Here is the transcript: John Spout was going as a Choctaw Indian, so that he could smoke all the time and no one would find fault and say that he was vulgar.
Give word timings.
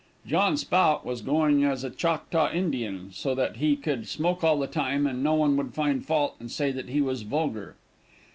John 0.25 0.57
Spout 0.57 1.05
was 1.05 1.21
going 1.21 1.63
as 1.63 1.83
a 1.83 1.91
Choctaw 1.91 2.51
Indian, 2.51 3.11
so 3.13 3.35
that 3.35 3.57
he 3.57 3.75
could 3.75 4.07
smoke 4.07 4.43
all 4.43 4.57
the 4.57 4.65
time 4.65 5.05
and 5.05 5.21
no 5.23 5.35
one 5.35 5.55
would 5.57 5.75
find 5.75 6.03
fault 6.03 6.35
and 6.39 6.49
say 6.49 6.71
that 6.71 6.89
he 6.89 7.01
was 7.01 7.21
vulgar. 7.21 7.75